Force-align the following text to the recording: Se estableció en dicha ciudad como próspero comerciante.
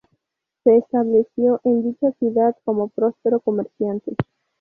Se 0.63 0.77
estableció 0.77 1.61
en 1.63 1.83
dicha 1.83 2.11
ciudad 2.13 2.55
como 2.65 2.87
próspero 2.87 3.39
comerciante. 3.39 4.15